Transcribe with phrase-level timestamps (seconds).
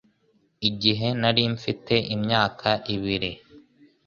[0.69, 3.31] igihe nari mfite imyaka ibiri,